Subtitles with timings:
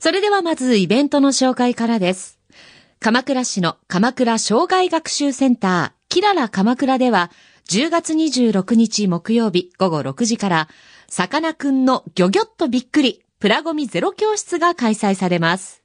[0.00, 2.38] それではまずイベントの紹介からです。
[3.00, 7.32] 鎌倉市の鎌倉障害学習センター、キララ鎌倉では、
[7.68, 10.68] 10月26日木曜日午後6時から、
[11.08, 15.82] さかなクンのギョギョッとびっくり、プラゴミゼロ教室が開催されます。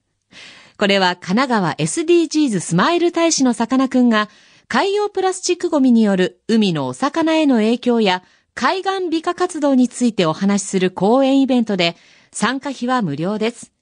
[0.77, 4.29] これは神奈川 SDGs スマイル大使のさかなクンが、
[4.67, 8.23] 海洋プラスチックゴミによる海のお魚への影響や
[8.53, 11.95] 海岸美化活動についてお話しする講演イベントで、
[12.31, 13.72] 参加費は無料です。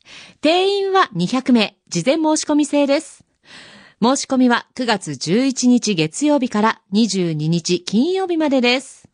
[0.42, 3.24] 定員は200名、事前申し込み制です。
[4.02, 9.08] 申し込みは9月11日月曜日から22日金曜日までです。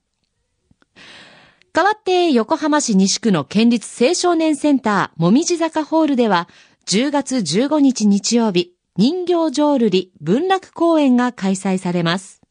[1.74, 6.48] 代わって横浜市西区の県立青少年センターもみじ坂ホールでは
[6.88, 12.42] 10月15日日曜日人形浄瑠璃文楽公演が開催されます。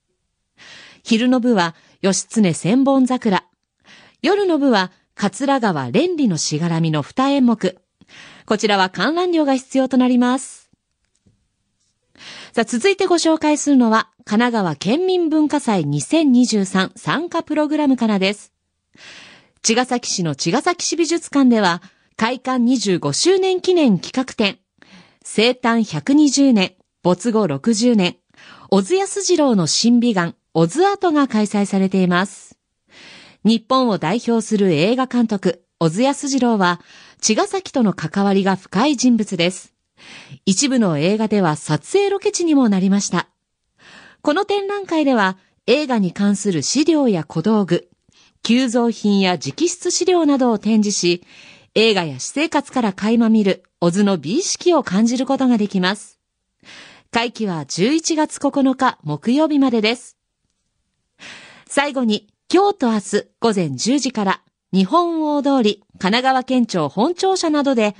[1.02, 3.44] 昼の部は義経千本桜。
[4.20, 7.80] 夜の部は桂川連理のしがらみの二演目。
[8.46, 10.70] こちらは観覧料が必要となります。
[12.52, 18.52] さあ、続いてご紹介するのは、神奈川県民文化祭2023参加プログラムからです。
[19.62, 21.82] 茅ヶ崎市の茅ヶ崎市美術館では、
[22.16, 24.58] 開館25周年記念企画展、
[25.22, 28.16] 生誕120年、没後60年、
[28.70, 32.58] 小津安二郎の新美眼、小津アートが開催されています。
[33.44, 36.80] 日本を代表する映画監督、小津安二郎は、
[37.20, 39.74] 茅ヶ崎との関わりが深い人物です。
[40.46, 43.28] 一部の映画では撮影ロケ地にもなりました。
[44.22, 47.90] この展覧会では映画に関する資料や小道具、
[48.42, 51.22] 急増品や直筆資料などを展示し、
[51.74, 56.18] 映画や私生活から垣間見る小津の美意識を感じることができます。
[57.10, 60.16] 会期は11月9日木曜日までです。
[61.66, 67.94] 最後に、今日と明日午前10時から日本大通り神奈川県庁本庁舎などで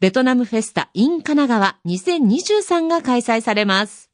[0.00, 4.10] ベトナムフェスタ in 神奈川2023が開催されます。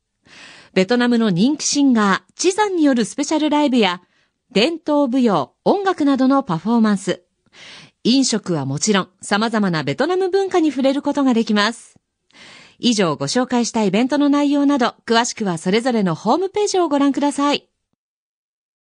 [0.74, 4.02] ベトナムの人気シンガー、チザンによるスペシャルライブや、
[4.50, 7.22] 伝統舞踊、音楽などのパフォーマンス。
[8.02, 11.94] 飲食はもちろん、様々なベトナム文化に触れることができます。
[12.80, 17.68] 以上ご紹介したイベントの内容など、詳しくはそれぞれのホームページをご覧ください。